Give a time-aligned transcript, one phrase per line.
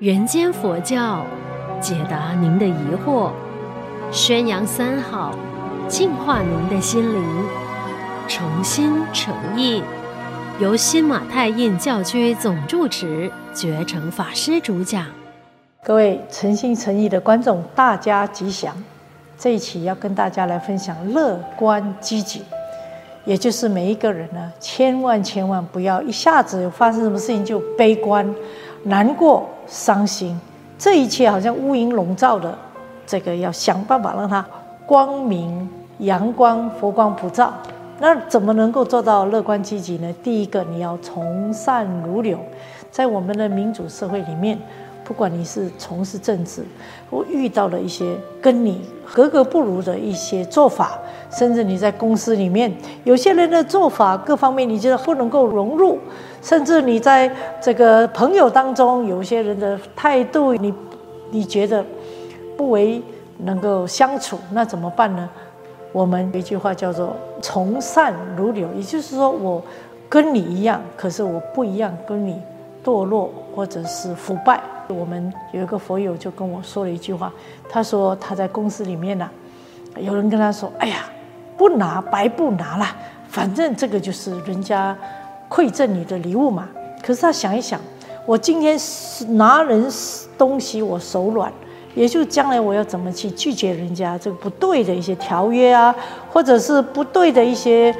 [0.00, 1.24] 人间佛教，
[1.80, 2.74] 解答您的疑
[3.06, 3.30] 惑，
[4.10, 5.32] 宣扬三好，
[5.86, 7.24] 净化您的心灵，
[8.26, 9.84] 诚心诚意，
[10.58, 15.06] 由新马泰印教区总住持觉诚法师主讲。
[15.84, 18.74] 各位诚心诚意的观众，大家吉祥。
[19.38, 22.42] 这一期要跟大家来分享乐观积极，
[23.24, 28.28] 也就是每一个人呢，千万千万不要一下子发生什么事情就悲观、
[28.84, 29.48] 难过。
[29.66, 30.38] 伤心，
[30.78, 32.54] 这一切好像乌云笼罩的，
[33.06, 34.44] 这个要想办法让它
[34.84, 35.66] 光明、
[36.00, 37.50] 阳光、佛光普照。
[37.98, 40.14] 那怎么能够做到乐观积极呢？
[40.22, 42.38] 第一个，你要从善如流，
[42.90, 44.58] 在我们的民主社会里面。
[45.02, 46.64] 不管你是从事政治，
[47.10, 48.82] 或遇到了一些跟你
[49.12, 50.98] 格格不入的一些做法，
[51.30, 52.72] 甚至你在公司里面，
[53.04, 55.98] 有些人的做法各方面你觉得不能够融入，
[56.42, 60.72] 甚至你在这个朋友当中，有些人的态度你
[61.30, 61.84] 你觉得
[62.56, 63.02] 不为
[63.38, 65.28] 能够相处，那怎么办呢？
[65.92, 69.62] 我们有一句话叫做“从善如流”，也就是说，我
[70.08, 72.40] 跟你一样，可是我不一样，跟你
[72.84, 74.60] 堕落或者是腐败。
[74.88, 77.32] 我们有一个佛友就跟我说了一句话，
[77.68, 79.28] 他说他在公司里面呢、
[79.98, 81.06] 有人跟他说：“哎呀，
[81.56, 82.86] 不拿白不拿了，
[83.28, 84.96] 反正这个就是人家
[85.48, 86.68] 馈赠你的礼物嘛。”
[87.02, 87.80] 可是他想一想，
[88.26, 88.78] 我今天
[89.36, 89.86] 拿人
[90.36, 91.52] 东西我手软，
[91.94, 95.94] 也就将来我要怎么去拒绝人家这个不对的一些条约啊，
[96.32, 97.94] 或者是不对的一些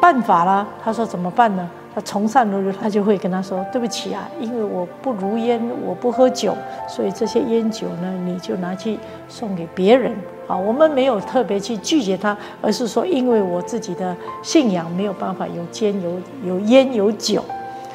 [0.00, 0.66] 办法啦。
[0.82, 1.68] 他说怎么办呢？
[1.96, 6.54] 他从善如流，他就会跟他说：“对不起啊，因为我不如烟，我不喝酒，
[6.86, 8.98] 所以这些烟酒呢，你就拿去
[9.30, 10.12] 送给别人
[10.46, 10.54] 啊。
[10.54, 16.10] 我们没有特别去拒绝他，而是说，因为我自己的信仰没有办法有烟有
[16.44, 17.42] 有烟有酒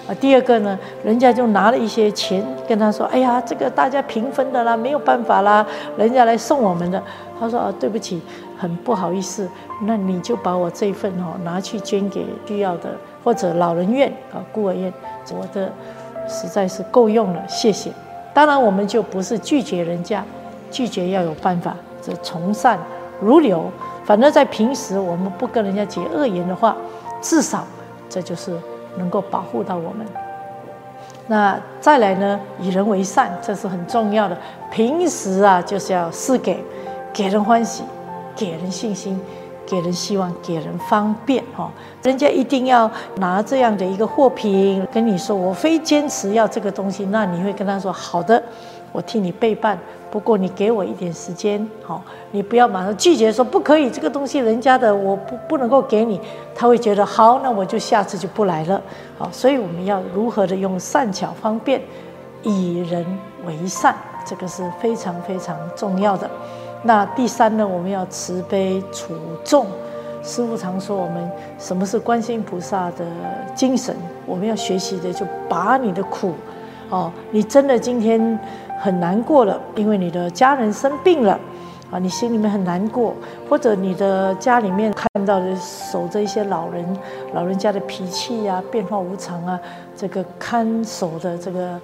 [0.07, 0.09] 啊。
[0.19, 5.63] 第二个呢，人家就拿了一些钱跟他说：‘哎呀，这个大家平分的啦，没有办法啦，
[5.95, 6.99] 人家来送我们的。’
[7.39, 8.19] 他说：‘啊，对不起，
[8.61, 9.49] 很不好意思，
[9.81, 12.91] 那你就把我这份哦拿去捐给需要的。’
[13.23, 14.93] 或者老人院啊，孤儿院，
[15.31, 15.71] 我的
[16.27, 17.91] 实在是够用了，谢谢。
[18.33, 20.23] 当然，我们就不是拒绝人家，
[20.69, 22.77] 拒绝要有办法，这从善
[23.19, 23.65] 如流。
[24.05, 26.75] 反正，在平时我们不跟人家结恶缘的话，
[27.21, 27.63] 至少
[28.09, 28.55] 这就是
[28.97, 30.05] 能够保护到我们。
[31.27, 34.35] 那再来呢，以人为善，这是很重要的。
[34.71, 36.63] 平时啊，就是要施给，
[37.13, 37.83] 给人欢喜，
[38.35, 39.19] 给人信心。
[39.63, 41.71] 给人希望，给人方便，哈，
[42.03, 48.41] 人家一定要拿这样的一个货品跟你说，我非坚持要这个东西，那你会跟他说好的，
[48.91, 56.19] 我替你备办，不过你给我一点时间，好，你不要马上拒绝说不可以，这个东西人家的我不不能够给你，
[56.53, 58.81] 他会觉得好，那我就下次就不来了，
[59.17, 61.79] 好，所以我们要如何的用善巧方便，
[62.41, 63.05] 以人
[63.45, 66.29] 为善，这个是非常非常重要的。
[66.83, 69.65] 那第三呢，我们要慈悲处众。
[70.23, 73.05] 师父常说，我们什么是观世音菩萨的
[73.55, 73.95] 精神？
[74.25, 76.33] 我们要学习的，就把你的苦，
[76.89, 78.39] 哦，你真的今天
[78.79, 81.39] 很难过了，因为你的家人生病了，
[81.91, 83.15] 啊，你心里面很难过，
[83.49, 86.85] 或者你的家里面看到的守着一些老人，
[87.33, 89.59] 老人家的脾气呀、啊，变化无常啊，
[89.95, 91.79] 这个看守的这个。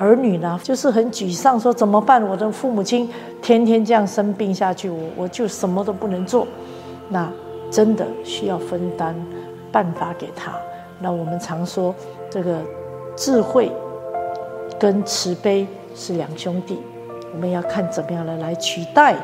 [0.00, 2.26] 儿女呢，就是很沮丧，说怎么办？
[2.26, 3.06] 我的父母亲
[3.42, 6.48] 天天这样生病下去，我我就什么都不能做。
[7.10, 7.30] 那
[7.70, 9.14] 真的需要分担
[9.70, 10.52] 办法给他。
[11.00, 11.94] 那我们常说，
[12.30, 12.62] 这个
[13.14, 13.70] 智慧
[14.78, 16.78] 跟慈悲是两兄弟，
[17.34, 19.14] 我们要看怎么样的来取代，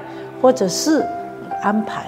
[0.42, 1.02] 或者是
[1.62, 2.04] 安排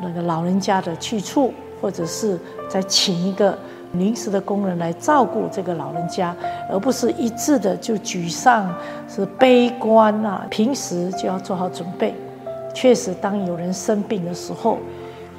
[0.00, 2.38] 那个老人家的去处，或者是
[2.68, 3.58] 再请一个。
[3.92, 6.36] 临时的工人来照顾这个老人家，
[6.70, 8.70] 而不是一致的就沮丧、
[9.08, 10.46] 是悲观啊。
[10.50, 12.14] 平时就要做好准备。
[12.74, 14.78] 确实，当有人生病的时候，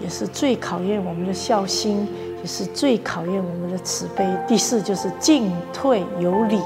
[0.02, 2.08] 也是最考验我们的孝心，
[2.42, 4.26] 也是最考验我们的慈悲。
[4.48, 6.60] 第四就是进退有礼。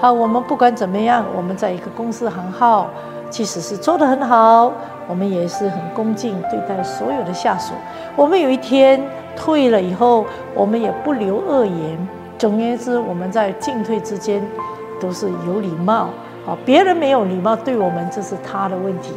[0.00, 2.88] 好，我们不管怎么样，我们在一个公司行号，
[3.28, 4.72] 即使是做得很好，
[5.08, 7.74] 我们也是很恭敬对待所有的下属。
[8.14, 9.02] 我们有一天。
[9.36, 12.08] 退了以后，我们也不留恶言。
[12.38, 14.42] 总而言之，我们在进退之间
[15.00, 16.08] 都是有礼貌。
[16.46, 19.14] 啊，别人没有礼貌对我们，这是他的问题。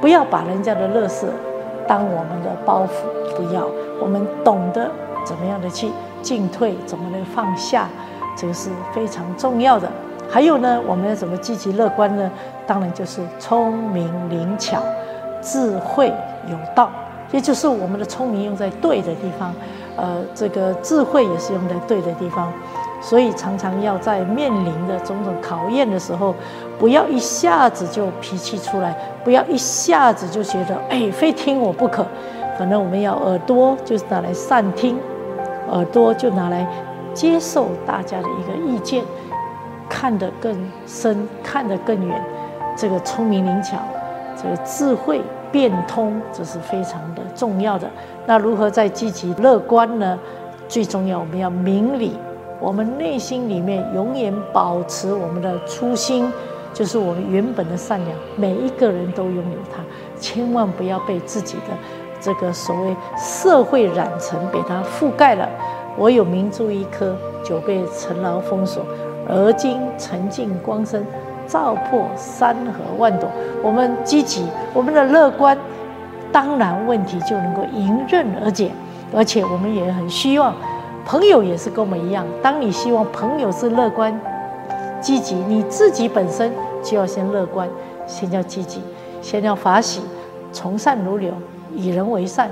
[0.00, 1.26] 不要把人家的垃圾
[1.86, 3.66] 当我们的包袱，不要。
[4.00, 4.88] 我们懂得
[5.24, 5.90] 怎么样的去
[6.22, 7.88] 进退，怎么能放下，
[8.36, 9.90] 这个是非常重要的。
[10.30, 12.30] 还有呢，我们要怎么积极乐观呢？
[12.66, 14.80] 当然就是聪明灵巧，
[15.42, 16.12] 智慧
[16.46, 16.88] 有道。
[17.32, 19.54] 也就是我们的聪明用在对的地方，
[19.96, 22.52] 呃，这个智慧也是用在对的地方。
[23.02, 26.34] 所以常常要在面临的种种考验的时候，
[26.78, 28.94] 不要一下子就脾气出来，
[29.24, 32.06] 不要一下子就觉得哎，非听我不可。
[32.58, 34.98] 反正我们要耳朵就是拿来善听，
[35.70, 36.66] 耳朵就拿来
[37.14, 39.02] 接受大家的一个意见，
[39.88, 40.54] 看得更
[40.86, 42.22] 深，看得更远。
[42.76, 43.78] 这个聪明灵巧，
[44.36, 47.88] 这个智慧变通，这是非常的重要的。
[48.26, 50.18] 那如何在积极乐观呢？
[50.68, 52.16] 最重要，我们要明理，
[52.60, 56.30] 我们内心里面永远保持我们的初心，
[56.72, 58.16] 就是我们原本的善良。
[58.36, 59.82] 每一个人都拥有它，
[60.20, 61.76] 千万不要被自己的
[62.20, 65.48] 这个所谓社会染尘被它覆盖了。
[65.96, 68.84] 我有明珠一颗，久被尘劳封锁，
[69.28, 71.04] 而今尘尽光生。
[71.50, 73.28] 照破山河万朵，
[73.60, 75.58] 我们积极，我们的乐观，
[76.30, 78.70] 当然问题就能够迎刃而解。
[79.12, 80.54] 而且我们也很希望，
[81.04, 82.24] 朋友也是跟我们一样。
[82.40, 84.16] 当你希望朋友是乐观、
[85.00, 86.52] 积极，你自己本身
[86.84, 87.68] 就要先乐观，
[88.06, 88.80] 先要积极，
[89.20, 90.00] 先要法喜，
[90.52, 91.32] 从善如流，
[91.74, 92.48] 以人为善，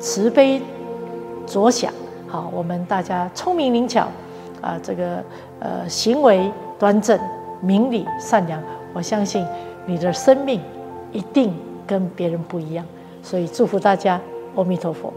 [0.00, 0.60] 慈悲
[1.46, 1.92] 着想。
[2.26, 4.08] 好，我们大家聪明灵巧，
[4.60, 5.22] 啊，这个
[5.60, 7.16] 呃行为端正。
[7.60, 8.62] 明理善良，
[8.92, 9.44] 我相信
[9.86, 10.60] 你的生命
[11.12, 11.54] 一定
[11.86, 12.84] 跟别人不一样，
[13.22, 14.20] 所以祝福大家，
[14.56, 15.12] 阿弥陀佛。